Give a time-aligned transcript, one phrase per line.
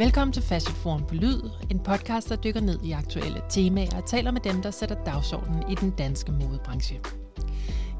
[0.00, 1.40] Velkommen til Fashion Forum på Lyd,
[1.70, 5.70] en podcast, der dykker ned i aktuelle temaer og taler med dem, der sætter dagsordenen
[5.70, 7.00] i den danske modebranche.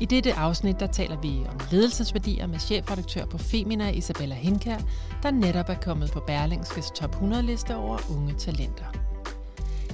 [0.01, 4.79] I dette afsnit der taler vi om ledelsesværdier med chefredaktør på Femina Isabella Hinkær,
[5.23, 8.93] der netop er kommet på Berlingskes top 100 liste over unge talenter.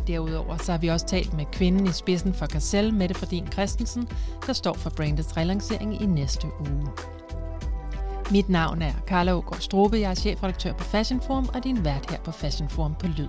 [0.06, 4.08] Derudover så har vi også talt med kvinden i spidsen for Cassell, Mette Fordin Christensen,
[4.46, 7.15] der står for brandets relancering i næste uge.
[8.30, 12.10] Mit navn er Carla Ågaard Strobe, jeg er chefredaktør på Fashion Forum og din vært
[12.10, 13.28] her på Fashion Forum på Lyd.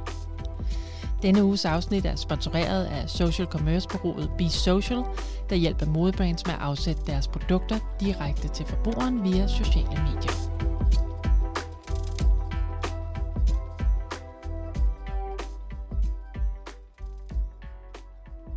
[1.21, 5.03] Denne uges afsnit er sponsoreret af social commerce-bureauet Be Social,
[5.49, 10.31] der hjælper modebrands med at afsætte deres produkter direkte til forbrugeren via sociale medier.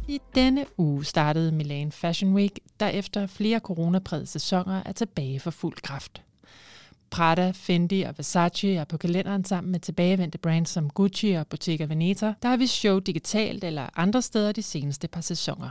[0.08, 5.50] I denne uge startede Milan Fashion Week, der efter flere coronaprægede sæsoner er tilbage for
[5.50, 6.22] fuld kraft.
[7.10, 11.84] Prada, Fendi og Versace er på kalenderen sammen med tilbagevendte brands som Gucci og Bottega
[11.84, 15.70] Veneta, der har vi show digitalt eller andre steder de seneste par sæsoner.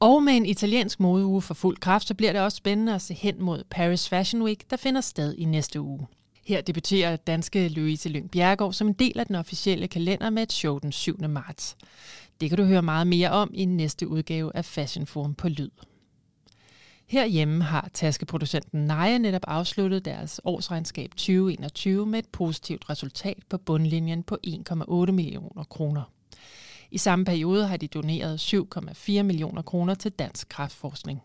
[0.00, 3.14] Og med en italiensk modeuge for fuld kraft, så bliver det også spændende at se
[3.14, 6.06] hen mod Paris Fashion Week, der finder sted i næste uge.
[6.46, 10.52] Her debuterer danske Louise Lyng Bjergård som en del af den officielle kalender med et
[10.52, 11.18] show den 7.
[11.28, 11.76] marts.
[12.40, 15.70] Det kan du høre meget mere om i næste udgave af Fashion Forum på Lyd.
[17.10, 24.22] Herhjemme har taskeproducenten Naja netop afsluttet deres årsregnskab 2021 med et positivt resultat på bundlinjen
[24.22, 26.02] på 1,8 millioner kroner.
[26.90, 31.22] I samme periode har de doneret 7,4 millioner kroner til dansk kraftforskning.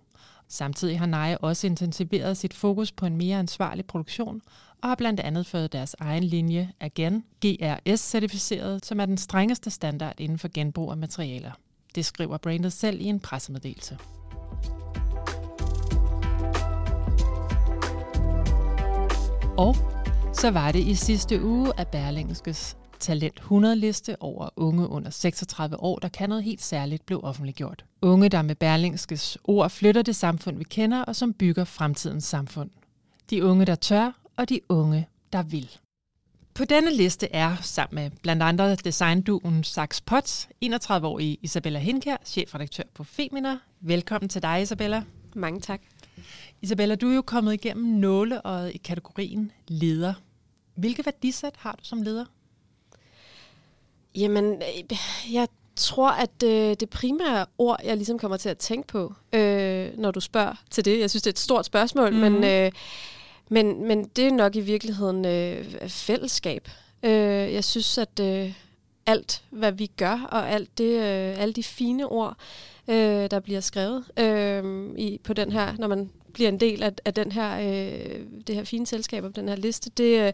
[0.48, 4.42] Samtidig har Naja også intensiveret sit fokus på en mere ansvarlig produktion
[4.81, 10.20] og har blandt andet fået deres egen linje Again GRS-certificeret, som er den strengeste standard
[10.20, 11.52] inden for genbrug af materialer.
[11.95, 13.97] Det skriver brandet selv i en pressemeddelelse.
[19.58, 19.76] Og
[20.34, 26.00] så var det i sidste uge, at Berlingskes Talent 100-liste over unge under 36 år,
[26.00, 27.86] der kan noget helt særligt, blev offentliggjort.
[28.02, 32.69] Unge, der med Berlingskes ord flytter det samfund, vi kender, og som bygger fremtidens samfund.
[33.30, 35.69] De unge, der tør, og de unge, der vil.
[36.53, 42.84] På denne liste er, sammen med blandt andre designduen Sax Potts, 31-årige Isabella Hinkær, chefredaktør
[42.94, 43.58] på Femina.
[43.81, 45.03] Velkommen til dig, Isabella.
[45.36, 45.81] Mange tak.
[46.62, 50.13] Isabella, du er jo kommet igennem nåleøjet i kategorien leder.
[50.75, 52.25] Hvilke værdisæt har du som leder?
[54.16, 54.62] Jamen,
[55.31, 59.97] jeg tror, at øh, det primære ord, jeg ligesom kommer til at tænke på, øh,
[59.97, 62.19] når du spørger til det, jeg synes, det er et stort spørgsmål, mm.
[62.19, 62.72] men, øh,
[63.50, 66.69] men, men det er nok i virkeligheden øh, fællesskab.
[67.03, 68.53] Øh, jeg synes, at øh,
[69.06, 73.39] alt, hvad vi gør, og alt det, øh, alle de fine ord, øh, øh, der
[73.39, 77.31] bliver skrevet øh, i, på den her, når man bliver en del af, af den
[77.31, 80.33] her, øh, det her fine selskab og den her liste, det, øh,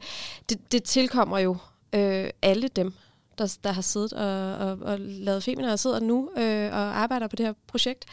[0.50, 1.58] det, det tilkommer jo
[1.94, 2.94] øh, alle dem,
[3.38, 7.28] der, der har siddet og, og, og lavet Femina og sidder nu øh, og arbejder
[7.28, 8.06] på det her projekt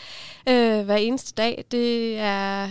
[0.48, 1.64] øh, hver eneste dag.
[1.70, 2.68] Det er,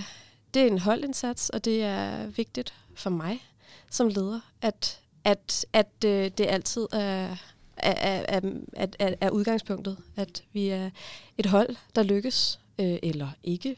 [0.54, 3.42] det er en holdindsats, og det er vigtigt for mig
[3.90, 7.36] som leder, at, at, at øh, det altid er,
[7.78, 7.94] er,
[8.28, 8.42] er,
[8.74, 10.90] er, er, er udgangspunktet, at vi er
[11.38, 13.78] et hold, der lykkes øh, eller ikke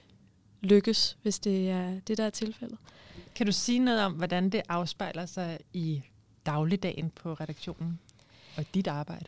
[0.62, 2.78] lykkes, hvis det er det, der er tilfældet.
[3.36, 6.02] Kan du sige noget om, hvordan det afspejler sig i
[6.46, 8.00] dagligdagen på redaktionen
[8.58, 9.26] og dit arbejde?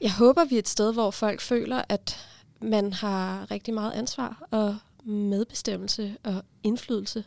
[0.00, 2.28] Jeg håber, vi er et sted, hvor folk føler, at
[2.60, 7.24] man har rigtig meget ansvar og medbestemmelse og indflydelse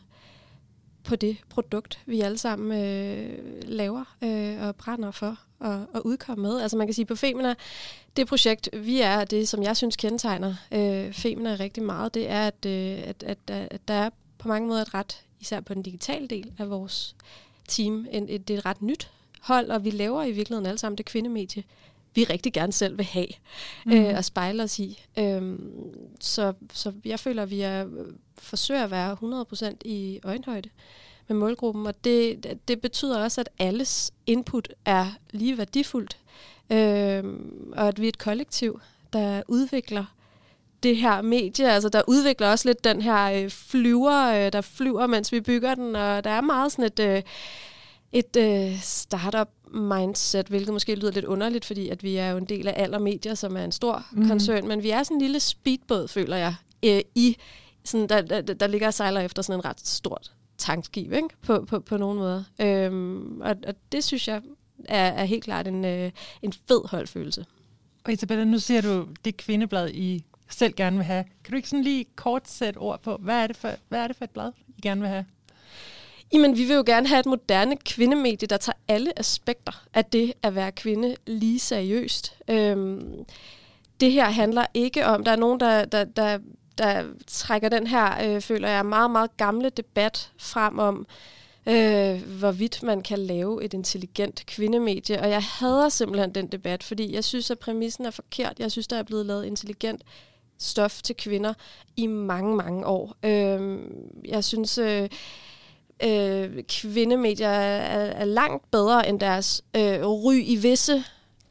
[1.04, 6.42] på det produkt, vi alle sammen øh, laver øh, og brænder for at, at udkomme
[6.42, 6.60] med.
[6.60, 7.54] Altså man kan sige på Femina,
[8.16, 12.46] det projekt, vi er, det som jeg synes kendetegner øh, Femina rigtig meget, det er,
[12.46, 15.82] at, øh, at, at, at der er på mange måder et ret, især på den
[15.82, 17.16] digitale del af vores
[17.68, 19.10] team, en, et, det er et ret nyt
[19.40, 21.64] hold, og vi laver i virkeligheden alle sammen det kvindemedie,
[22.14, 23.26] vi rigtig gerne selv vil have
[23.86, 23.92] mm.
[23.92, 25.04] øh, og spejle os i.
[25.18, 25.72] Øhm,
[26.20, 27.86] så, så jeg føler, at vi er,
[28.38, 29.16] forsøger at være
[29.72, 30.70] 100% i øjenhøjde
[31.28, 36.18] med målgruppen, og det, det betyder også, at alles input er lige værdifuldt,
[36.70, 38.80] øhm, og at vi er et kollektiv,
[39.12, 40.04] der udvikler
[40.82, 45.06] det her medie, altså der udvikler også lidt den her øh, flyver, øh, der flyver,
[45.06, 47.22] mens vi bygger den, og der er meget sådan et, øh,
[48.12, 52.44] et øh, startup mindset, hvilket måske lyder lidt underligt, fordi at vi er jo en
[52.44, 54.28] del af Aller Medier, som er en stor mm.
[54.28, 56.54] koncern, men vi er sådan en lille speedbåd, føler jeg,
[56.84, 57.36] øh, i
[57.84, 61.28] sådan, der, der, der ligger og sejler efter sådan en ret stort tankskib, ikke?
[61.42, 62.44] På, på, på nogle måder.
[62.60, 64.42] Øhm, og, og det synes jeg
[64.88, 66.10] er, er helt klart en, øh,
[66.42, 67.46] en fed holdfølelse.
[68.04, 71.24] Og Isabella, nu ser du det kvindeblad, I selv gerne vil have.
[71.44, 74.06] Kan du ikke sådan lige kort sætte ord på, hvad er det for, hvad er
[74.06, 75.24] det for et blad, I gerne vil have?
[76.32, 80.32] Jamen, vi vil jo gerne have et moderne kvindemedie, der tager alle aspekter af det
[80.42, 82.36] at være kvinde lige seriøst.
[82.48, 83.24] Øhm,
[84.00, 86.38] det her handler ikke om, der er nogen, der, der, der,
[86.78, 91.06] der trækker den her, øh, føler jeg, meget, meget gamle debat frem om,
[91.66, 95.20] øh, hvorvidt man kan lave et intelligent kvindemedie.
[95.20, 98.58] Og jeg hader simpelthen den debat, fordi jeg synes, at præmissen er forkert.
[98.58, 100.02] Jeg synes, der er blevet lavet intelligent
[100.58, 101.54] stof til kvinder
[101.96, 103.16] i mange, mange år.
[103.22, 103.78] Øh,
[104.28, 104.78] jeg synes...
[104.78, 105.08] Øh,
[106.02, 111.04] øh, kvindemedier er, er langt bedre end deres øh, ry i visse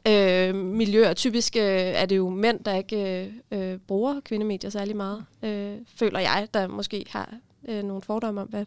[0.08, 1.14] øh, miljøer.
[1.14, 5.76] Typisk øh, er det jo mænd, der ikke øh, øh bruger kvindemedier særlig meget, øh,
[5.96, 7.34] føler jeg, der måske har
[7.68, 8.64] øh, nogle fordomme om, hvad,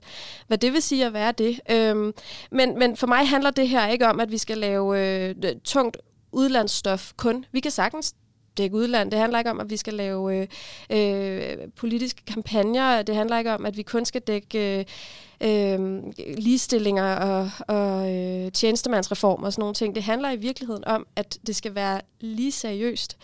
[0.47, 1.59] hvad det vil sige at være det.
[1.71, 2.13] Øhm,
[2.51, 5.97] men, men for mig handler det her ikke om, at vi skal lave øh, tungt
[6.31, 7.45] udlandsstof kun.
[7.51, 8.15] Vi kan sagtens
[8.57, 9.11] dække udland.
[9.11, 10.47] Det handler ikke om, at vi skal lave øh,
[10.89, 13.01] øh, politiske kampagner.
[13.01, 14.85] Det handler ikke om, at vi kun skal dække øh,
[15.41, 16.03] øh,
[16.37, 19.95] ligestillinger og, og øh, tjenestemandsreformer og sådan nogle ting.
[19.95, 23.17] Det handler i virkeligheden om, at det skal være lige seriøst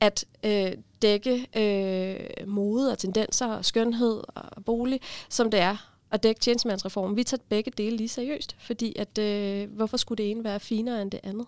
[0.00, 0.72] at øh,
[1.02, 7.16] dække øh, mode og tendenser og skønhed og bolig, som det er at dække tjenestemandsreformen.
[7.16, 11.02] Vi tager begge dele lige seriøst, fordi at, øh, hvorfor skulle det ene være finere
[11.02, 11.46] end det andet?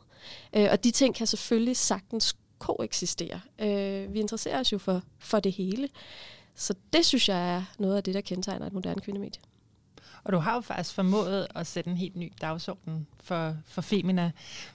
[0.57, 3.41] Øh, og de ting kan selvfølgelig sagtens koeksistere.
[3.59, 5.89] Øh, vi interesserer os jo for, for det hele.
[6.55, 9.41] Så det synes jeg er noget af det, der kendetegner et moderne kvindemedie.
[10.25, 14.31] Og du har jo faktisk formået at sætte en helt ny dagsorden for, for Femina.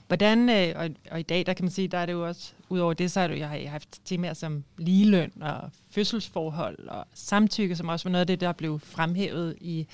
[0.06, 2.52] Hvordan, øh, og, og i dag, der kan man sige, der er det jo også,
[2.68, 7.76] udover det, så har du jeg har haft temaer som ligeløn og fødselsforhold og samtykke,
[7.76, 9.86] som også var noget af det, der blev fremhævet i,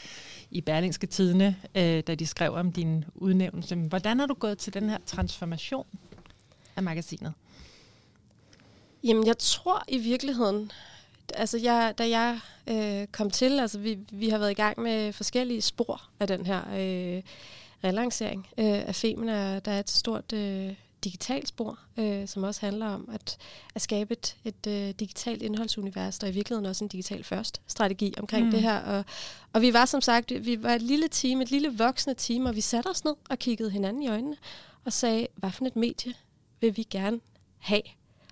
[0.51, 3.77] i Berlingske Tidene, øh, da de skrev om din udnævnelse.
[3.77, 5.87] Hvordan har du gået til den her transformation
[6.77, 7.33] af magasinet?
[9.05, 10.73] Jamen, jeg tror i virkeligheden,
[11.35, 15.13] altså jeg, da jeg øh, kom til, altså vi, vi har været i gang med
[15.13, 17.23] forskellige spor af den her øh,
[17.85, 19.59] relancering øh, af Femina.
[19.59, 20.75] Der er et stort øh,
[21.05, 23.37] digitalt spor, øh, som også handler om at,
[23.75, 27.61] at skabe et, et øh, digitalt indholdsunivers, der er i virkeligheden også en digital først
[27.67, 28.51] strategi omkring mm.
[28.53, 28.79] det her.
[28.79, 29.05] Og,
[29.53, 32.57] og vi var som sagt, vi var et lille team, et lille voksne team, og
[32.57, 34.37] vi satte os ned og kiggede hinanden i øjnene
[34.85, 36.15] og sagde, hvad for et medie
[36.61, 37.21] vil vi gerne
[37.59, 37.83] have?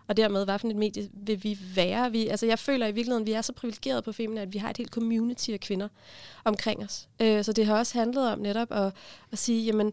[0.07, 2.13] Og dermed, hvad for et medie vil vi være?
[2.13, 4.59] Vi, altså, jeg føler i virkeligheden, at vi er så privilegerede på Femina, at vi
[4.59, 5.89] har et helt community af kvinder
[6.45, 7.09] omkring os.
[7.21, 8.93] Øh, så det har også handlet om netop at,
[9.33, 9.93] at sige, jamen,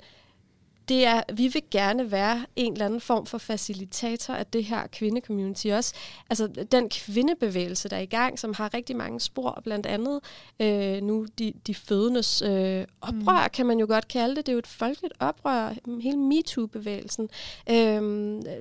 [0.89, 4.87] det er, vi vil gerne være en eller anden form for facilitator af det her
[4.87, 5.93] kvindecommunity også.
[6.29, 10.19] Altså den kvindebevægelse, der er i gang, som har rigtig mange spor, blandt andet
[10.59, 13.49] øh, nu de, de fødendes øh, oprør, mm.
[13.53, 14.45] kan man jo godt kalde det.
[14.45, 17.29] Det er jo et folkeligt oprør, hele MeToo-bevægelsen.
[17.69, 18.01] Øh,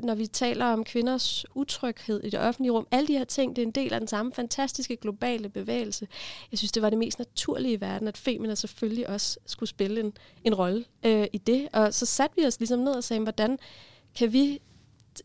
[0.03, 3.63] når vi taler om kvinders utryghed i det offentlige rum, alle de her ting, det
[3.63, 6.09] er en del af den samme fantastiske globale bevægelse.
[6.51, 10.01] Jeg synes, det var det mest naturlige i verden, at Femina selvfølgelig også skulle spille
[10.01, 10.13] en,
[10.45, 11.69] en rolle øh, i det.
[11.73, 13.59] Og så satte vi os ligesom ned og sagde, hvordan
[14.19, 14.61] kan vi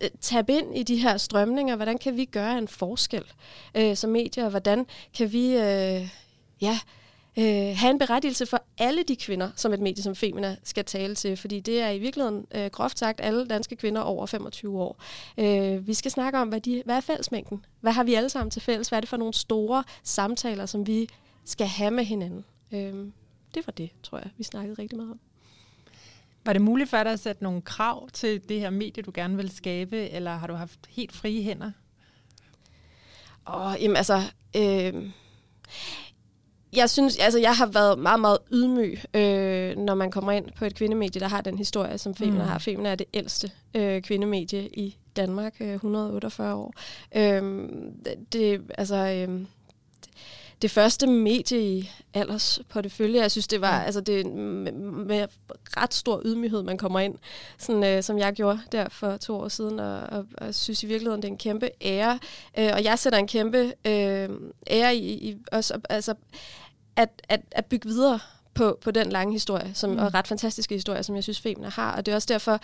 [0.01, 1.75] øh, tabe ind i de her strømninger?
[1.75, 3.23] Hvordan kan vi gøre en forskel
[3.75, 4.49] øh, som medier?
[4.49, 4.85] Hvordan
[5.17, 6.09] kan vi øh,
[6.61, 6.79] ja,
[7.37, 11.15] øh, have en berettigelse for alle de kvinder, som et medie som Femina skal tale
[11.15, 11.37] til?
[11.37, 15.01] Fordi det er i virkeligheden øh, groft sagt alle danske kvinder over 25 år.
[15.37, 17.65] Øh, vi skal snakke om, hvad, de, hvad er fællesmængden?
[17.81, 18.89] Hvad har vi alle sammen til fælles?
[18.89, 21.09] Hvad er det for nogle store samtaler, som vi
[21.45, 22.45] skal have med hinanden?
[22.71, 22.93] Øh,
[23.53, 25.19] det var det, tror jeg, vi snakkede rigtig meget om.
[26.45, 29.35] Var det muligt for dig at sætte nogle krav til det her medie, du gerne
[29.35, 31.71] vil skabe, eller har du haft helt frie hænder?
[33.47, 34.21] Åh, oh, jamen altså...
[34.57, 35.11] Øh,
[36.75, 40.65] jeg synes, altså jeg har været meget, meget ydmyg, øh, når man kommer ind på
[40.65, 42.49] et kvindemedie, der har den historie, som Femina mm.
[42.49, 42.57] har.
[42.59, 46.73] Femina er det ældste øh, kvindemedie i Danmark, øh, 148 år.
[47.15, 47.69] Øh,
[48.33, 48.95] det, altså...
[48.95, 49.45] Øh,
[50.63, 53.21] det første medie i alders portefølje.
[53.21, 55.27] Jeg synes, det var altså det med, med
[55.77, 57.15] ret stor ydmyghed, man kommer ind,
[57.57, 60.85] sådan, øh, som jeg gjorde der for to år siden, og, og, og synes i
[60.85, 62.19] virkeligheden, det er en kæmpe ære.
[62.57, 64.29] Øh, og jeg sætter en kæmpe øh,
[64.69, 66.13] ære i, i også, altså,
[66.95, 68.19] at, at, at bygge videre
[68.53, 69.97] på, på den lange historie, som, mm.
[69.97, 71.95] og ret fantastiske historie, som jeg synes, Femina har.
[71.95, 72.59] Og det er også derfor,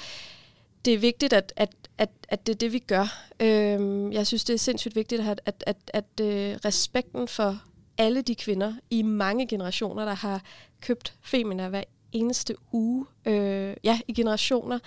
[0.85, 3.23] det er vigtigt, at, at, at, at det er det, vi gør.
[3.39, 7.59] Øh, jeg synes, det er sindssygt vigtigt, at, at, at, at øh, respekten for
[7.99, 10.41] alle de kvinder i mange generationer, der har
[10.81, 14.79] købt Femina hver eneste uge, øh, ja, i generationer,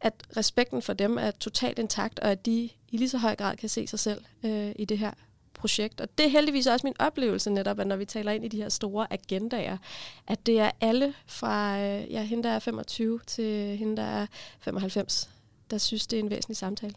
[0.00, 3.56] at respekten for dem er totalt intakt, og at de i lige så høj grad
[3.56, 5.10] kan se sig selv øh, i det her
[5.54, 6.00] projekt.
[6.00, 8.56] Og det er heldigvis også min oplevelse netop, at når vi taler ind i de
[8.56, 9.76] her store agendaer,
[10.26, 14.26] at det er alle fra øh, ja, hende, der er 25 til hende, der er
[14.60, 15.30] 95,
[15.70, 16.94] der synes, det er en væsentlig samtale.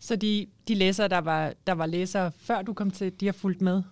[0.00, 3.32] Så de, de læsere, der var, der var læsere før du kom til, de har
[3.32, 3.82] fulgt med?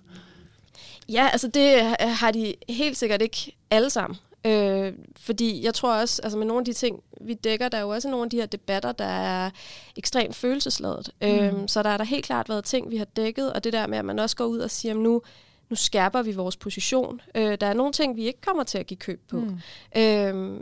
[1.08, 4.18] Ja, altså det har de helt sikkert ikke alle sammen.
[4.46, 7.82] Øh, fordi jeg tror også, altså med nogle af de ting, vi dækker, der er
[7.82, 9.50] jo også nogle af de her debatter, der er
[9.96, 11.10] ekstremt følelsesladet.
[11.22, 11.28] Mm.
[11.28, 13.86] Øh, så der er der helt klart været ting, vi har dækket, og det der
[13.86, 15.22] med, at man også går ud og siger, nu
[15.70, 17.20] nu skærper vi vores position.
[17.34, 19.36] Øh, der er nogle ting, vi ikke kommer til at give køb på.
[19.36, 19.58] Mm.
[19.96, 20.60] Øh,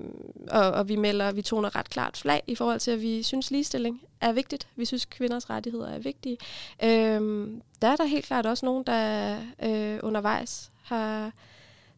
[0.50, 3.50] og, og vi melder, vi toner ret klart flag i forhold til, at vi synes,
[3.50, 4.68] ligestilling er vigtigt.
[4.76, 6.38] Vi synes, kvinders rettigheder er vigtige.
[6.82, 7.48] Øh,
[7.82, 11.32] der er der helt klart også nogen, der øh, undervejs har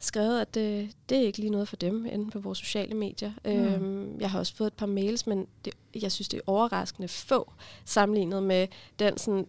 [0.00, 3.32] skrevet, at det, det er ikke lige noget for dem inde på vores sociale medier.
[3.44, 3.50] Mm.
[3.50, 7.08] Øhm, jeg har også fået et par mails, men det, jeg synes, det er overraskende
[7.08, 7.52] få
[7.84, 8.66] sammenlignet med
[8.98, 9.46] den sådan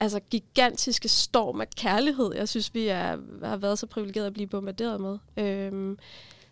[0.00, 4.46] altså gigantiske storm af kærlighed, jeg synes, vi er, har været så privilegeret at blive
[4.46, 5.18] bombarderet med.
[5.36, 5.98] Øhm,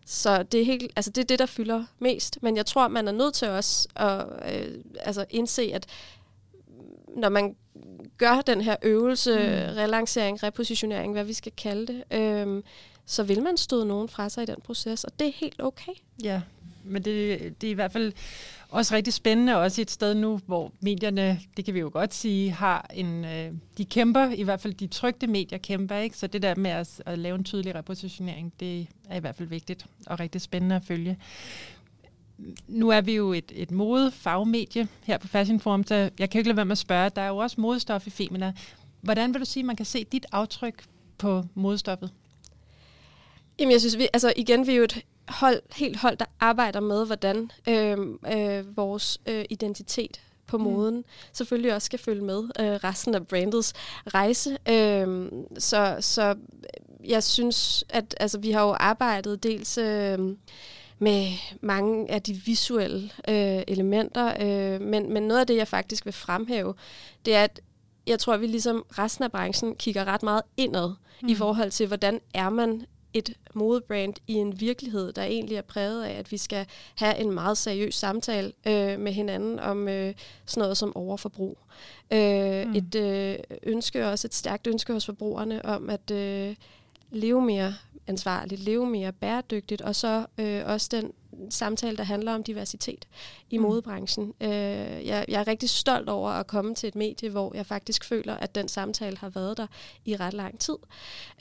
[0.07, 2.39] så det er, helt, altså det er det, der fylder mest.
[2.43, 5.87] Men jeg tror, man er nødt til også at øh, altså indse, at
[7.17, 7.57] når man
[8.19, 9.77] gør den her øvelse, mm.
[9.77, 12.63] relancering, repositionering, hvad vi skal kalde det, øh,
[13.07, 15.93] så vil man støde nogen fra sig i den proces, og det er helt okay.
[16.23, 16.43] Ja,
[16.85, 18.13] men det, det er i hvert fald
[18.75, 22.51] også rigtig spændende, også et sted nu, hvor medierne, det kan vi jo godt sige,
[22.51, 26.17] har en, øh, de kæmper, i hvert fald de trygte medier kæmper, ikke?
[26.17, 29.49] så det der med at, at lave en tydelig repositionering, det er i hvert fald
[29.49, 31.19] vigtigt og rigtig spændende at følge.
[32.69, 36.39] Nu er vi jo et, et mode fagmedie her på Fashion Forum, så jeg kan
[36.39, 38.53] ikke lade være med at spørge, der er jo også modestof i Femina.
[39.01, 40.85] Hvordan vil du sige, at man kan se dit aftryk
[41.19, 42.11] på modestoffet?
[43.59, 46.81] Jamen, jeg synes, vi, altså igen, vi er jo et hold, helt hold, der arbejder
[46.81, 47.99] med, hvordan øh,
[48.33, 50.65] øh, vores øh, identitet på mm.
[50.65, 51.05] moden mm.
[51.33, 53.73] selvfølgelig også skal følge med øh, resten af brandets
[54.07, 54.59] rejse.
[54.69, 55.29] Øh,
[55.59, 56.35] så, så
[57.05, 60.19] jeg synes, at altså, vi har jo arbejdet dels øh,
[60.99, 61.29] med
[61.61, 66.13] mange af de visuelle øh, elementer, øh, men, men noget af det, jeg faktisk vil
[66.13, 66.75] fremhæve,
[67.25, 67.61] det er, at
[68.07, 71.29] jeg tror, at vi ligesom resten af branchen kigger ret meget indad mm.
[71.29, 76.05] i forhold til, hvordan er man et modebrand i en virkelighed, der egentlig er præget
[76.05, 80.15] af, at vi skal have en meget seriøs samtale øh, med hinanden om øh,
[80.47, 81.59] sådan noget som overforbrug.
[82.11, 82.75] Øh, mm.
[82.75, 86.55] Et øh, ønske, også et stærkt ønske hos forbrugerne om at øh,
[87.11, 87.75] leve mere
[88.07, 91.13] ansvarligt, leve mere bæredygtigt, og så øh, også den
[91.51, 93.09] samtale, der handler om diversitet
[93.51, 93.63] i mm.
[93.63, 94.35] modebranchen.
[94.41, 94.49] Øh,
[95.07, 98.35] jeg, jeg er rigtig stolt over at komme til et medie, hvor jeg faktisk føler,
[98.37, 99.67] at den samtale har været der
[100.05, 100.77] i ret lang tid.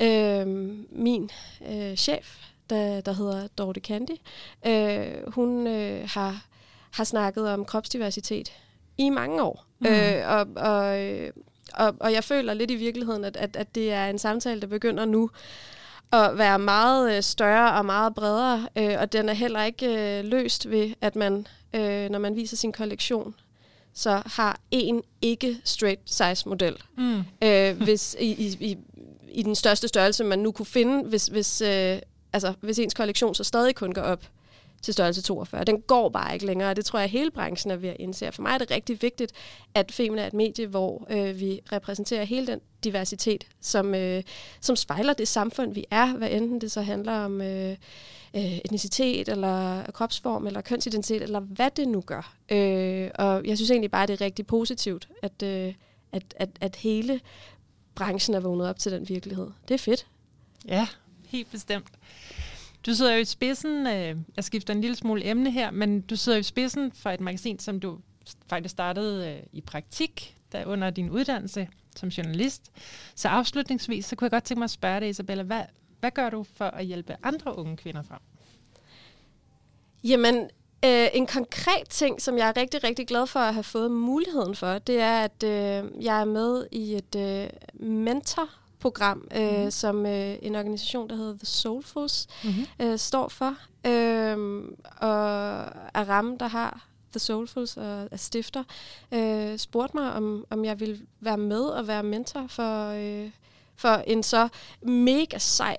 [0.02, 0.48] Øh,
[0.92, 1.30] min
[1.70, 2.38] øh, chef,
[2.70, 4.18] der, der hedder Dorte Candy,
[4.66, 6.46] øh, hun øh, har,
[6.92, 8.54] har snakket om kropsdiversitet
[8.98, 9.66] i mange år.
[9.80, 9.88] Mm.
[9.88, 11.32] Øh, og, og, øh,
[11.74, 14.68] og, og jeg føler lidt i virkeligheden, at, at, at det er en samtale, der
[14.68, 15.30] begynder nu
[16.12, 20.26] at være meget øh, større og meget bredere, øh, og den er heller ikke øh,
[20.26, 23.36] løst ved, at man, øh, når man viser sin kollektion,
[23.94, 26.78] så har en ikke straight size model.
[26.98, 27.24] Mm.
[27.44, 28.78] Øh, hvis i, i, i,
[29.32, 32.00] i den største størrelse, man nu kunne finde, hvis, hvis, øh,
[32.34, 34.24] altså, hvis ens kollektion så stadig kun går op
[34.84, 35.64] til størrelse 42.
[35.64, 37.96] Den går bare ikke længere, og det tror jeg, at hele branchen er ved at
[38.00, 38.32] indse.
[38.32, 39.32] For mig er det rigtig vigtigt,
[39.74, 44.24] at Femina er et medie, hvor øh, vi repræsenterer hele den diversitet, som, øh,
[44.62, 47.78] som spejler det samfund, vi er, hvad enten det så handler om øh,
[48.36, 52.36] øh etnicitet, eller kropsform, eller kønsidentitet, eller hvad det nu gør.
[52.52, 55.74] Øh, og jeg synes egentlig bare, at det er rigtig positivt, at, øh,
[56.12, 57.20] at, at, at hele
[57.96, 59.48] branchen er vågnet op til den virkelighed.
[59.68, 60.08] Det er fedt.
[60.68, 60.88] Ja,
[61.26, 61.88] helt bestemt.
[62.86, 66.16] Du sidder jo i spidsen, øh, jeg skifter en lille smule emne her, men du
[66.16, 68.00] sidder jo i spidsen for et magasin, som du
[68.48, 72.72] faktisk startede øh, i praktik der under din uddannelse som journalist.
[73.16, 75.64] Så afslutningsvis, så kunne jeg godt tænke mig at spørge dig, Isabella, hvad,
[76.00, 78.20] hvad gør du for at hjælpe andre unge kvinder frem?
[80.04, 80.36] Jamen,
[80.86, 84.56] øh, en konkret ting, som jeg er rigtig, rigtig glad for at have fået muligheden
[84.56, 87.50] for, det er, at øh, jeg er med i et øh,
[87.88, 88.50] mentor
[88.84, 89.72] program, øh, mm.
[89.72, 92.66] som øh, en organisation, der hedder The Soulfuls, mm-hmm.
[92.80, 93.56] øh, står for.
[93.88, 94.64] Øh,
[95.02, 95.18] og
[96.00, 98.64] Aram, der har The Soulfuls og er stifter,
[99.12, 103.30] øh, spurgte mig, om, om jeg ville være med og være mentor for, øh,
[103.76, 104.48] for en så
[104.82, 105.78] mega sej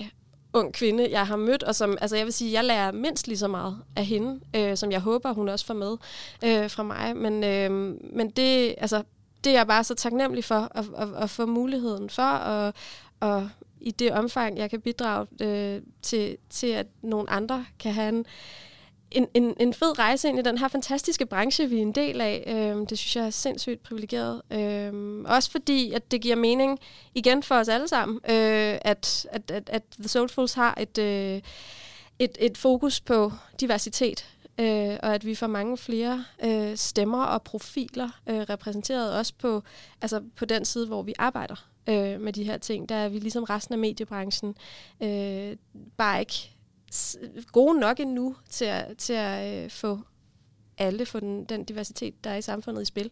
[0.53, 3.39] ung kvinde, jeg har mødt, og som, altså jeg vil sige, jeg lærer mindst lige
[3.39, 5.97] så meget af hende, øh, som jeg håber, hun også får med
[6.45, 7.17] øh, fra mig.
[7.17, 7.71] Men, øh,
[8.17, 9.03] men det, altså,
[9.45, 12.75] det er jeg bare så taknemmelig for, at, at, at få muligheden for, og,
[13.21, 13.49] og
[13.81, 18.27] i det omfang, jeg kan bidrage øh, til, til, at nogle andre kan have en,
[19.11, 22.21] en, en, en fed rejse ind i den her fantastiske branche, vi er en del
[22.21, 22.45] af.
[22.47, 24.43] Øh, det synes jeg er sindssygt privilegeret.
[24.51, 26.79] Øh, også fordi, at det giver mening,
[27.15, 31.41] igen for os alle sammen, øh, at, at, at, at The Soulfuls har et, øh,
[32.19, 37.43] et, et fokus på diversitet øh, og at vi får mange flere øh, stemmer og
[37.43, 39.63] profiler øh, repræsenteret også på,
[40.03, 42.89] altså på den side, hvor vi arbejder øh, med de her ting.
[42.89, 44.57] Der er vi ligesom resten af mediebranchen
[45.03, 45.57] øh,
[45.97, 46.51] bare ikke
[47.53, 50.01] gode nok endnu til at, til at øh, få
[50.79, 53.11] alle få den, den diversitet, der er i samfundet i spil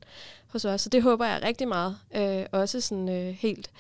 [0.49, 0.81] hos os.
[0.81, 1.99] Så det håber jeg rigtig meget.
[2.15, 3.71] Øh, også sådan øh, helt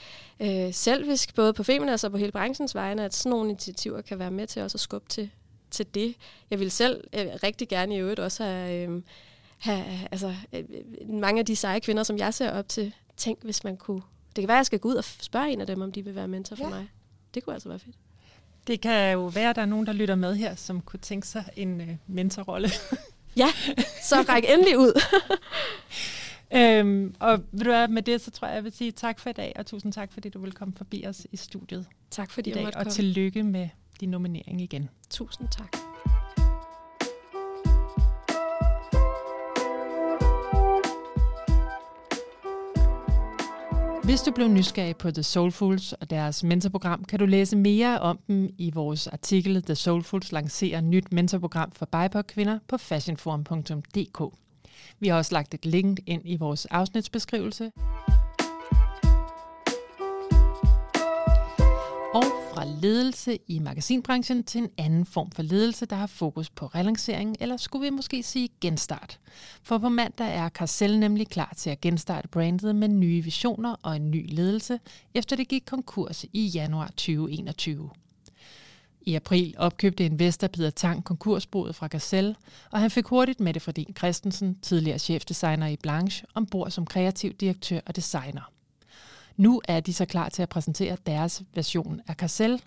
[0.40, 4.19] øh, selvisk, både på Feminas og på hele branchens vegne, at sådan nogle initiativer kan
[4.19, 5.31] være med til også at skubbe til,
[5.72, 6.14] til det.
[6.50, 9.02] Jeg vil selv øh, rigtig gerne i øvrigt også have, øh,
[9.58, 10.64] have altså, øh,
[11.08, 12.94] mange af de seje kvinder, som jeg ser op til.
[13.16, 14.02] Tænk, hvis man kunne...
[14.36, 16.04] Det kan være, at jeg skal gå ud og spørge en af dem, om de
[16.04, 16.70] vil være mentor for ja.
[16.70, 16.88] mig.
[17.34, 17.96] Det kunne altså være fedt.
[18.66, 21.26] Det kan jo være, at der er nogen, der lytter med her, som kunne tænke
[21.26, 22.68] sig en øh, mentorrolle.
[23.36, 23.48] ja,
[24.02, 25.00] så ræk endelig ud.
[26.58, 29.30] øhm, og vil du være med det, så tror jeg, jeg vil sige tak for
[29.30, 31.86] i dag, og tusind tak, fordi du vil komme forbi os i studiet.
[32.10, 33.68] Tak fordi i dag, jeg og tillykke med
[34.02, 34.88] din nominering igen.
[35.11, 35.76] Tusind tak.
[44.04, 48.18] Hvis du blev nysgerrig på The Soulfuls og deres mentorprogram, kan du læse mere om
[48.28, 54.38] dem i vores artikel The Soulfuls lancerer nyt mentorprogram for BIPOC-kvinder på fashionforum.dk.
[55.00, 57.71] Vi har også lagt et link ind i vores afsnitsbeskrivelse.
[62.82, 67.56] Ledelse i magasinbranchen til en anden form for ledelse, der har fokus på relancering, eller
[67.56, 69.18] skulle vi måske sige genstart.
[69.62, 73.96] For på mandag er Carcel nemlig klar til at genstarte brandet med nye visioner og
[73.96, 74.80] en ny ledelse,
[75.14, 77.90] efter det gik konkurs i januar 2021.
[79.06, 82.36] I april opkøbte investor Peter Tang konkursboet fra Carcel,
[82.70, 87.80] og han fik hurtigt Mette Fredin Christensen, tidligere chefdesigner i Blanche, ombord som kreativ direktør
[87.86, 88.51] og designer.
[89.42, 92.62] Nu er de så klar til at præsentere deres version af Carcel.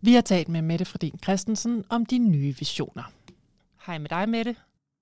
[0.00, 3.02] Vi har talt med Mette Fredin Christensen om de nye visioner.
[3.86, 4.56] Hej med dig, Mette.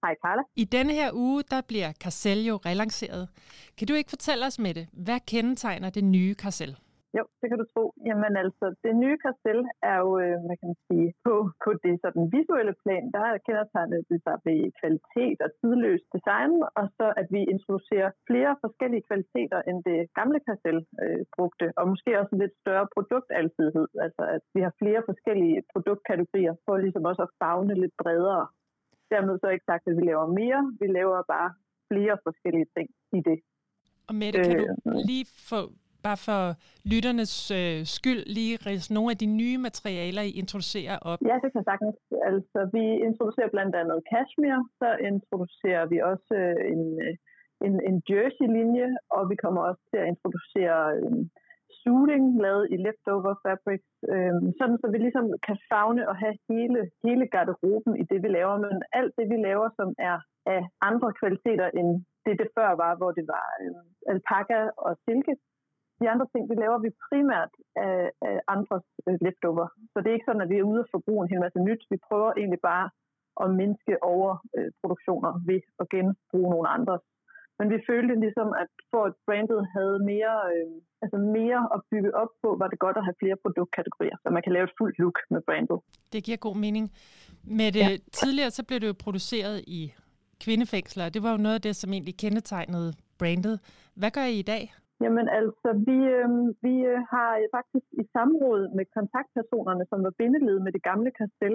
[0.04, 0.42] Hej, Carla.
[0.56, 3.28] I denne her uge, der bliver Carcel jo relanceret.
[3.76, 6.76] Kan du ikke fortælle os, Mette, hvad kendetegner det nye Carcel?
[7.16, 7.84] Jo, det kan du tro.
[8.08, 11.94] Jamen altså, det nye Castell er jo, øh, hvad kan man sige, på, på det
[12.04, 17.26] sådan visuelle plan, der kendetegnet det sig ved kvalitet og tidløs design, og så at
[17.34, 22.42] vi introducerer flere forskellige kvaliteter, end det gamle Castell øh, brugte, og måske også en
[22.44, 27.74] lidt større produktalsidighed, altså at vi har flere forskellige produktkategorier, for ligesom også at fagne
[27.82, 28.46] lidt bredere.
[29.12, 31.50] Dermed så ikke sagt, at vi laver mere, vi laver bare
[31.90, 32.88] flere forskellige ting
[33.18, 33.38] i det.
[34.08, 35.60] Og Mette, kan du øh, lige få
[36.06, 36.40] bare for
[36.92, 41.18] lytternes øh, skyld lige rise nogle af de nye materialer, I introducerer op?
[41.30, 41.96] Ja, det kan sagtens.
[42.30, 47.14] Altså, vi introducerer blandt andet cashmere, så introducerer vi også øh, en, øh,
[47.66, 51.18] en, en jersey-linje, og vi kommer også til at introducere øh,
[51.80, 56.80] suiting lavet i leftover fabrics, øh, sådan så vi ligesom kan fagne og have hele,
[57.06, 60.18] hele garderoben i det, vi laver, men alt det, vi laver, som er
[60.54, 61.90] af andre kvaliteter end
[62.24, 63.74] det, det før var, hvor det var øh,
[64.12, 65.34] alpaka og silke,
[66.00, 67.52] de andre ting, det laver vi primært
[67.86, 69.66] af, af andres øh, leftover.
[69.92, 71.82] Så det er ikke sådan, at vi er ude og forbruge en hel masse nyt.
[71.92, 72.86] Vi prøver egentlig bare
[73.42, 77.04] at mindske overproduktioner øh, ved at genbruge nogle andres.
[77.58, 82.10] Men vi følte ligesom, at for at brandet havde mere, øh, altså mere at bygge
[82.22, 84.98] op på, var det godt at have flere produktkategorier, så man kan lave et fuldt
[84.98, 85.78] look med brandet.
[86.12, 86.84] Det giver god mening.
[87.58, 87.96] Med det, ja.
[88.20, 89.80] Tidligere så blev det jo produceret i
[90.44, 93.60] kvindefængsler, det var jo noget af det, som egentlig kendetegnede brandet.
[93.94, 94.72] Hvad gør I i dag?
[95.04, 96.28] Jamen altså, vi, øh,
[96.64, 101.10] vi øh, har øh, faktisk i samråd med kontaktpersonerne, som var bindeled med det gamle
[101.20, 101.54] kastel,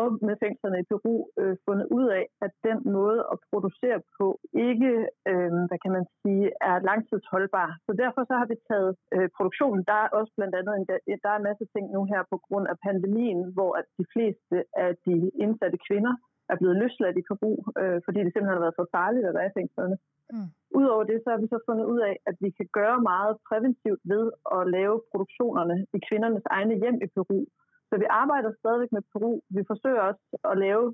[0.00, 4.26] og med fængslerne i Peru øh, fundet ud af, at den måde at producere på
[4.68, 4.92] ikke,
[5.30, 7.68] øh, hvad kan man sige, er langtidsholdbar.
[7.86, 9.82] Så derfor så har vi taget øh, produktionen.
[9.90, 10.84] Der er også blandt andet en,
[11.24, 14.56] der er en masse ting nu her på grund af pandemien, hvor at de fleste
[14.84, 16.14] af de indsatte kvinder
[16.52, 19.50] er blevet løsladt i Peru, øh, fordi det simpelthen har været for farligt at være
[19.50, 19.96] i fængslerne.
[20.32, 20.48] Mm.
[20.78, 24.02] Udover det, så har vi så fundet ud af, at vi kan gøre meget præventivt
[24.12, 24.24] ved
[24.56, 27.40] at lave produktionerne i kvindernes egne hjem i Peru.
[27.88, 29.32] Så vi arbejder stadigvæk med Peru.
[29.56, 30.84] Vi forsøger også at lave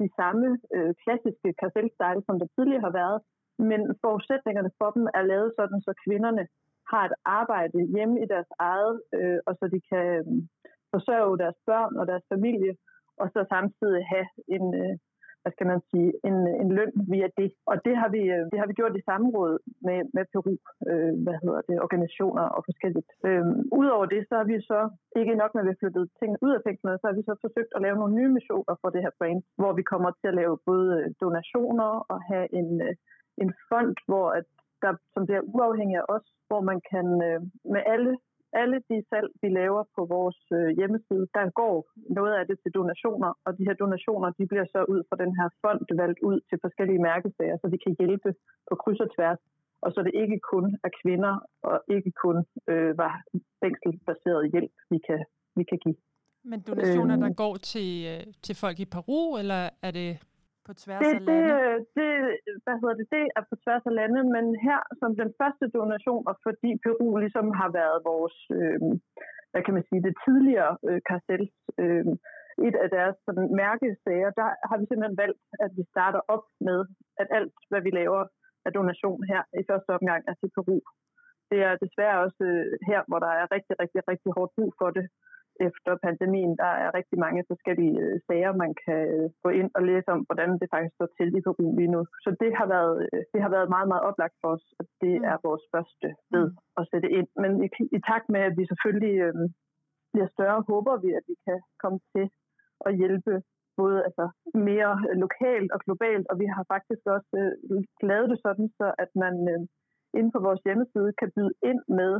[0.00, 3.18] de samme øh, klassiske karselstyle, som der tidligere har været,
[3.70, 6.44] men forudsætningerne for dem er lavet sådan, så kvinderne
[6.92, 10.24] har et arbejde hjemme i deres eget, øh, og så de kan øh,
[10.94, 12.72] forsørge deres børn og deres familie,
[13.22, 14.94] og så samtidig have en, øh,
[15.42, 17.50] hvad skal man sige, en, en løn via det.
[17.70, 19.54] Og det har vi, øh, det har vi gjort i samråd
[19.86, 20.54] med, med Peru,
[20.90, 23.10] øh, hvad hedder det, organisationer og forskelligt.
[23.28, 23.44] Øh,
[23.80, 24.80] Udover det, så har vi så,
[25.20, 27.72] ikke nok med at vi flyttet tingene ud af fængslerne, så har vi så forsøgt
[27.76, 30.54] at lave nogle nye missioner for det her brand, hvor vi kommer til at lave
[30.70, 32.94] både øh, donationer og have en, øh,
[33.42, 34.46] en fond, hvor at
[34.82, 37.06] der, som bliver uafhængig af os, hvor man kan
[37.74, 38.12] med alle
[38.62, 41.76] alle de salg, vi laver på vores øh, hjemmeside, der går
[42.18, 45.32] noget af det til donationer, og de her donationer, de bliver så ud fra den
[45.38, 48.30] her fond valgt ud til forskellige mærkesager, så vi kan hjælpe
[48.68, 49.40] på kryds og tværs,
[49.84, 51.34] og så det ikke kun er kvinder,
[51.68, 52.36] og ikke kun
[52.72, 53.14] øh, var
[53.62, 55.20] fængselsbaseret hjælp, vi kan,
[55.58, 55.98] vi kan give.
[56.50, 57.40] Men donationer, der øhm.
[57.44, 60.10] går til, øh, til folk i Peru, eller er det
[60.68, 61.54] på tværs det, af lande?
[61.98, 62.12] Det,
[62.46, 65.64] det, hvad hedder det, det er på tværs af lande, men her som den første
[65.78, 68.80] donation, og fordi Peru ligesom har været vores, øh,
[69.50, 72.06] hvad kan man sige, det tidligere øh, kartels, øh,
[72.68, 76.80] et af deres sådan, mærkesager, der har vi simpelthen valgt, at vi starter op med,
[77.20, 78.22] at alt, hvad vi laver
[78.66, 80.78] af donation her i første omgang, er til Peru.
[81.50, 84.90] Det er desværre også øh, her, hvor der er rigtig, rigtig, rigtig hårdt brug for
[84.96, 85.06] det
[85.68, 86.52] efter pandemien.
[86.62, 90.20] Der er rigtig mange forskellige øh, sager, man kan øh, gå ind og læse om,
[90.28, 92.00] hvordan det faktisk står til i Peru lige nu.
[92.24, 95.14] Så det har været, øh, det har været meget, meget oplagt for os, at det
[95.18, 95.28] mm.
[95.30, 96.56] er vores første ved mm.
[96.78, 97.28] at sætte ind.
[97.42, 99.34] Men i, i takt med, at vi selvfølgelig øh,
[100.12, 102.26] bliver større, håber vi, at vi kan komme til
[102.88, 103.34] at hjælpe
[103.80, 104.24] både altså,
[104.70, 109.10] mere lokalt og globalt, og vi har faktisk også øh, lavet det sådan, så at
[109.24, 109.62] man øh,
[110.18, 112.12] inde på vores hjemmeside kan byde ind med,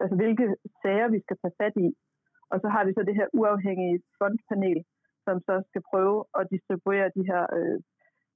[0.00, 0.46] altså, hvilke
[0.82, 1.88] sager vi skal tage fat i.
[2.50, 4.84] Og så har vi så det her uafhængige fondpanel,
[5.24, 7.78] som så skal prøve at distribuere de her øh,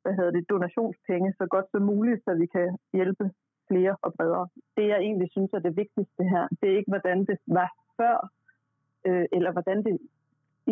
[0.03, 3.25] hvad hedder det, donationspenge så godt som muligt, så vi kan hjælpe
[3.69, 4.49] flere og bredere.
[4.77, 8.17] Det jeg egentlig synes er det vigtigste her, det er ikke hvordan det var før,
[9.07, 9.99] øh, eller hvordan det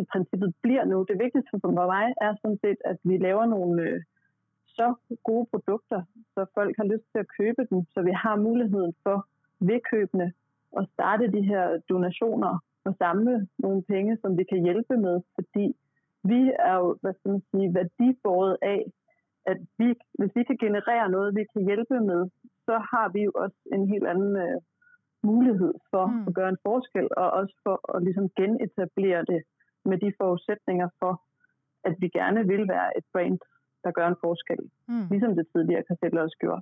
[0.01, 1.05] i princippet bliver nu.
[1.09, 4.01] Det vigtigste for mig er sådan set, at vi laver nogle øh,
[4.77, 4.87] så
[5.23, 6.01] gode produkter,
[6.33, 9.27] så folk har lyst til at købe dem, så vi har muligheden for
[9.59, 10.33] ved købene
[10.79, 12.53] at starte de her donationer
[12.85, 15.65] og samle nogle penge, som vi kan hjælpe med, fordi
[16.31, 18.81] vi er jo, hvad skal man sige, værdibåret af,
[19.51, 19.87] at vi,
[20.19, 22.21] hvis vi kan generere noget, vi kan hjælpe med,
[22.67, 24.57] så har vi jo også en helt anden øh,
[25.23, 26.27] mulighed for mm.
[26.27, 29.41] at gøre en forskel, og også for at ligesom genetablere det
[29.89, 31.13] med de forudsætninger for,
[31.87, 33.39] at vi gerne vil være et brand,
[33.83, 34.61] der gør en forskel.
[34.87, 35.07] Mm.
[35.11, 36.61] Ligesom det tidligere Kassel også gjorde.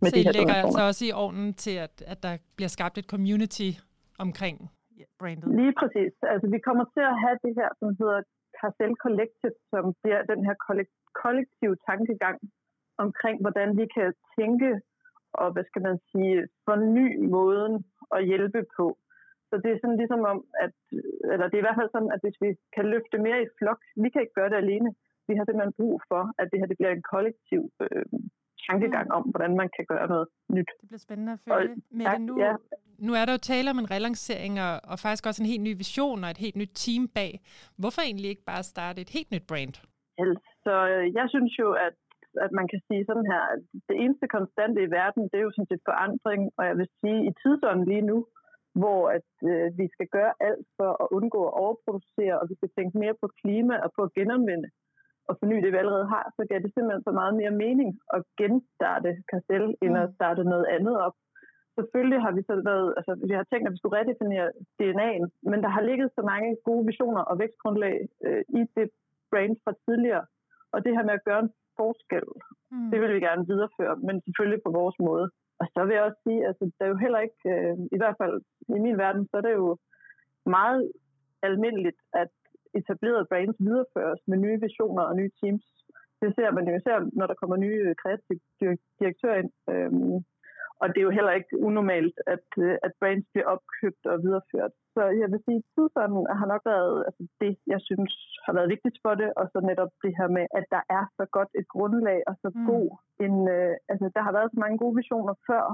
[0.00, 3.06] Med så I lægger altså også i ovnen til, at, at der bliver skabt et
[3.14, 3.70] community
[4.18, 4.70] omkring
[5.20, 5.46] brandet?
[5.60, 6.12] Lige præcis.
[6.32, 8.20] Altså, vi kommer til at have det her, som hedder
[8.58, 10.56] Carcel Collective, som bliver den her
[11.22, 12.38] kollektiv tankegang
[13.04, 14.70] omkring, hvordan vi kan tænke
[15.40, 17.74] og, hvad skal man sige, forny måden
[18.16, 18.86] at hjælpe på.
[19.48, 20.74] Så det er sådan ligesom om, at,
[21.32, 23.80] eller det er i hvert fald sådan, at hvis vi kan løfte mere i flok,
[24.02, 24.90] vi kan ikke gøre det alene.
[25.28, 28.04] Vi har simpelthen brug for, at det her det bliver en kollektiv øh,
[28.68, 30.70] tankegang om, hvordan man kan gøre noget nyt.
[30.80, 31.72] Det bliver spændende at følge.
[31.72, 32.52] Og, med ja, nu, ja.
[33.06, 35.72] nu er der jo tale om en relancering og, og faktisk også en helt ny
[35.84, 37.32] vision og et helt nyt team bag.
[37.80, 39.74] Hvorfor egentlig ikke bare starte et helt nyt brand?
[40.66, 41.94] Så øh, jeg synes jo, at
[42.46, 45.54] at man kan sige sådan her, at det eneste konstante i verden, det er jo
[45.54, 48.18] sådan set forandring, og jeg vil sige i tidsånden lige nu,
[48.80, 52.70] hvor at øh, vi skal gøre alt for at undgå at overproducere, og vi skal
[52.76, 54.68] tænke mere på klima og på at genanvende
[55.28, 58.22] og forny det, vi allerede har, så giver det simpelthen så meget mere mening at
[58.40, 60.14] genstarte Castell, end at mm.
[60.18, 61.16] starte noget andet op.
[61.78, 65.58] Selvfølgelig har vi så været, altså vi har tænkt, at vi skulle redefinere DNA'en, men
[65.64, 68.88] der har ligget så mange gode visioner og vækstgrundlag øh, i det
[69.30, 70.24] brand fra tidligere.
[70.72, 72.28] Og det her med at gøre en forskel,
[72.72, 72.90] mm.
[72.90, 75.26] det vil vi gerne videreføre, men selvfølgelig på vores måde.
[75.60, 77.98] Og så vil jeg også sige, at altså, der er jo heller ikke, øh, i
[78.00, 78.36] hvert fald
[78.76, 79.76] i min verden, så er det jo
[80.58, 80.92] meget
[81.48, 82.32] almindeligt, at
[82.78, 85.64] etablerede brands videreføres med nye visioner og nye teams.
[86.22, 89.52] Det ser man jo især, når der kommer nye kreative direktører ind.
[89.70, 90.16] Øhm,
[90.80, 94.72] og det er jo heller ikke unormalt, at, øh, at brands bliver opkøbt og videreført.
[94.94, 98.12] Så jeg vil sige, at tidsånden har nok været altså det, jeg synes
[98.46, 101.24] har været vigtigst for det, og så netop det her med, at der er så
[101.36, 102.66] godt et grundlag og så mm.
[102.70, 102.88] god
[103.24, 103.34] en...
[103.56, 105.64] Øh, altså, der har været så mange gode visioner før,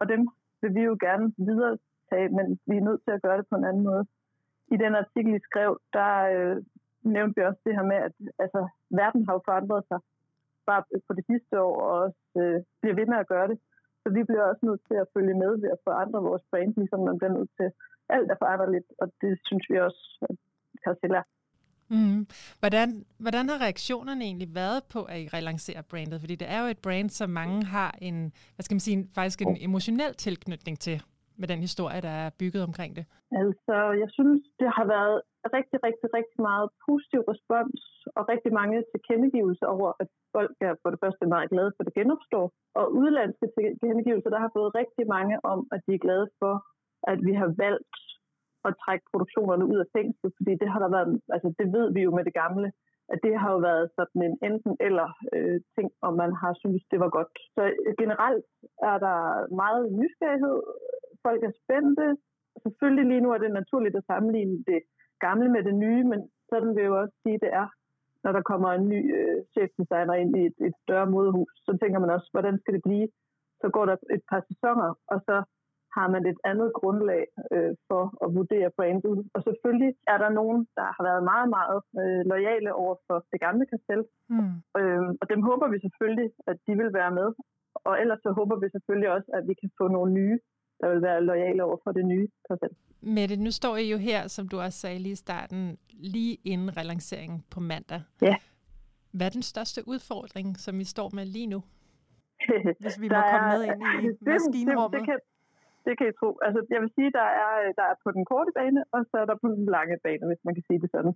[0.00, 0.20] og dem
[0.62, 1.74] vil vi jo gerne videre
[2.10, 4.04] tage, men vi er nødt til at gøre det på en anden måde
[4.74, 6.56] i den artikel, I skrev, der øh,
[7.14, 8.60] nævnte vi også det her med, at altså,
[9.00, 10.00] verden har jo forandret sig
[10.66, 13.58] bare på det sidste år, og også øh, bliver ved med at gøre det.
[14.02, 17.00] Så vi bliver også nødt til at følge med ved at forandre vores brand, ligesom
[17.10, 17.68] man bliver nødt til.
[18.16, 20.36] Alt er foranderligt, og det synes vi også, at
[20.84, 21.22] Carcella
[21.92, 22.26] Mm.
[22.58, 26.20] Hvordan, hvordan har reaktionerne egentlig været på, at I relancerer brandet?
[26.20, 29.42] Fordi det er jo et brand, som mange har en, hvad skal man sige, faktisk
[29.42, 31.02] en emotionel tilknytning til
[31.40, 33.04] med den historie, der er bygget omkring det?
[33.42, 35.16] Altså, jeg synes, det har været
[35.56, 37.80] rigtig, rigtig, rigtig meget positiv respons
[38.16, 41.88] og rigtig mange tilkendegivelser over, at folk er for det første meget glade for, at
[41.88, 42.46] det genopstår.
[42.78, 46.54] Og udlandske tilkendegivelser, der har fået rigtig mange om, at de er glade for,
[47.12, 47.96] at vi har valgt
[48.68, 52.00] at trække produktionerne ud af fængslet, fordi det har der været, altså det ved vi
[52.06, 52.68] jo med det gamle,
[53.12, 56.82] at det har jo været sådan en enten eller øh, ting, og man har synes
[56.90, 57.32] det var godt.
[57.56, 57.62] Så
[58.02, 58.46] generelt
[58.90, 59.18] er der
[59.62, 60.58] meget nysgerrighed
[61.26, 62.06] folk er spændte.
[62.64, 64.80] Selvfølgelig lige nu er det naturligt at sammenligne det
[65.26, 67.66] gamle med det nye, men sådan vil jeg jo også sige, det er,
[68.24, 71.52] når der kommer en ny øh, chefdesigner ind i et, et større modehus.
[71.66, 73.08] Så tænker man også, hvordan skal det blive?
[73.60, 75.36] Så går der et par sæsoner, og så
[75.96, 79.16] har man et andet grundlag øh, for at vurdere brandet.
[79.34, 83.40] Og selvfølgelig er der nogen, der har været meget, meget øh, lojale over for det
[83.46, 84.02] gamle kastel.
[84.34, 84.54] Mm.
[84.78, 87.28] Øh, og dem håber vi selvfølgelig, at de vil være med.
[87.88, 90.38] Og ellers så håber vi selvfølgelig også, at vi kan få nogle nye,
[90.82, 92.70] der vil være lojale over for det nye kastel.
[93.02, 95.78] Mette, nu står I jo her, som du også sagde lige i starten,
[96.14, 98.00] lige inden relanceringen på mandag.
[98.22, 98.36] Ja.
[99.16, 101.60] Hvad er den største udfordring, som I står med lige nu?
[102.82, 104.92] Hvis vi må komme med ind i maskinrummet.
[104.92, 105.18] Det, det, kan,
[105.86, 106.30] det kan I tro.
[106.46, 109.26] Altså, jeg vil sige, der er, der er på den korte bane, og så er
[109.30, 111.14] der på den lange bane, hvis man kan sige det sådan.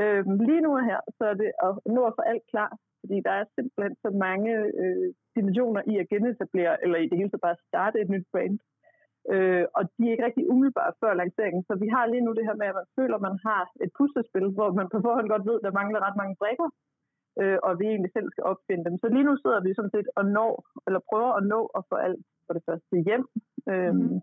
[0.00, 3.44] Øhm, lige nu her, så er det at nå få alt klar, fordi der er
[3.56, 7.96] simpelthen så mange øh, dimensioner i at genetablere, eller i det hele taget bare starte
[8.00, 8.58] et nyt brand.
[9.30, 11.62] Øh, og de er ikke rigtig umiddelbare før lanceringen.
[11.68, 13.90] Så vi har lige nu det her med, at man føler, at man har et
[13.98, 16.68] puslespil, hvor man på forhånd godt ved, at der mangler ret mange brikker,
[17.40, 18.94] øh, og vi egentlig selv skal opfinde dem.
[19.02, 20.52] Så lige nu sidder vi sådan set og når,
[20.86, 23.24] eller prøver at nå at få alt for det første hjem.
[23.72, 24.20] Øh, mm.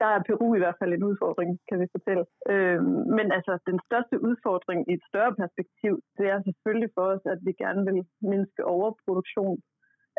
[0.00, 2.24] Der er Peru i hvert fald en udfordring, kan vi fortælle.
[2.52, 2.82] Øh,
[3.16, 7.38] men altså, den største udfordring i et større perspektiv, det er selvfølgelig for os, at
[7.46, 9.58] vi gerne vil mindske overproduktion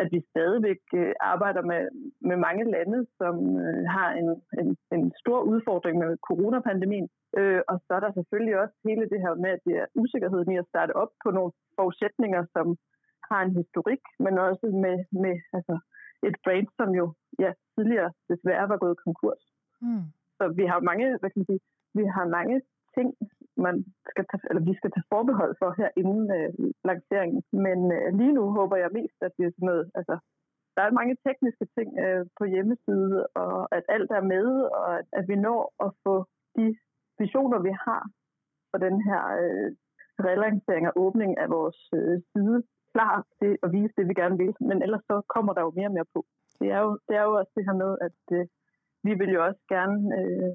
[0.01, 1.81] at vi stadigvæk øh, arbejder med,
[2.29, 3.35] med mange lande, som
[3.65, 4.29] øh, har en,
[4.61, 7.07] en, en stor udfordring med coronapandemien.
[7.39, 10.51] Øh, og så er der selvfølgelig også hele det her med, at det er usikkerheden
[10.51, 12.67] i at starte op på nogle forudsætninger, som
[13.29, 15.75] har en historik, men også med, med altså,
[16.27, 17.05] et brand, som jo
[17.43, 19.43] ja, tidligere desværre var gået konkurs.
[19.81, 20.05] Mm.
[20.37, 21.63] Så vi har mange, hvad kan man sige,
[21.99, 22.61] vi har mange
[22.95, 23.07] ting,
[23.65, 23.75] man
[24.13, 26.49] skal tage, eller vi skal tage forbehold for her inden øh,
[26.89, 27.41] lanceringen.
[27.65, 30.15] Men øh, lige nu håber jeg mest, at det er sådan noget, altså
[30.75, 34.47] der er mange tekniske ting øh, på hjemmeside, og at alt er med,
[34.77, 36.15] og at, at vi når at få
[36.57, 36.65] de
[37.21, 38.03] visioner, vi har
[38.71, 39.69] for den her øh,
[40.29, 42.57] relancering og åbning af vores øh, side
[42.93, 44.53] klar til at vise det, vi gerne vil.
[44.69, 46.21] Men ellers så kommer der jo mere og mere på.
[46.59, 48.45] Det er jo, det er jo også det her med, at øh,
[49.07, 50.51] vi vil jo også gerne øh,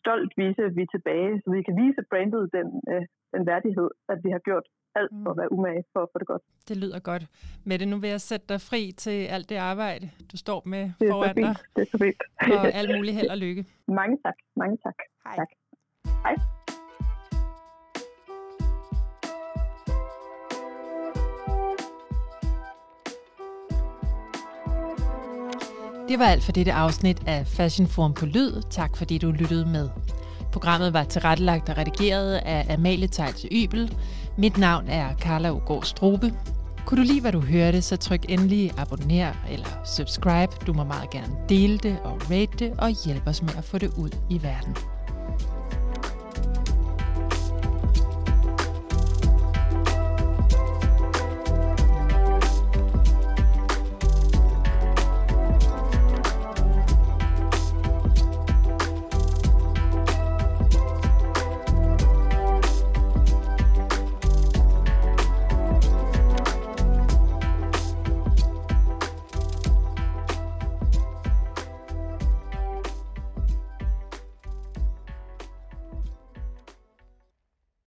[0.00, 3.02] stolt vise, at vi er tilbage, så vi kan vise brandet den, øh,
[3.34, 4.66] den værdighed, at vi har gjort
[4.98, 5.40] alt for at mm.
[5.40, 6.42] være umage for at få det godt.
[6.68, 7.24] Det lyder godt.
[7.64, 11.36] Mette, nu vil jeg sætte dig fri til alt det arbejde, du står med foran
[11.36, 11.56] dig.
[11.76, 12.22] Det er så fint.
[12.58, 13.64] og alt muligt held og lykke.
[13.88, 14.36] Mange tak.
[14.56, 14.98] Mange tak.
[15.24, 15.36] Hej.
[15.36, 15.50] Tak.
[16.24, 16.57] Hej.
[26.08, 28.62] Det var alt for dette afsnit af Fashion Forum på Lyd.
[28.70, 29.88] Tak fordi du lyttede med.
[30.52, 33.96] Programmet var tilrettelagt og redigeret af Amalie Tejls Ybel.
[34.38, 36.32] Mit navn er Carla Ugård Strube.
[36.86, 39.66] Kunne du lide, hvad du hørte, så tryk endelig abonner eller
[39.96, 40.52] subscribe.
[40.66, 43.78] Du må meget gerne dele det og rate det og hjælpe os med at få
[43.78, 44.76] det ud i verden.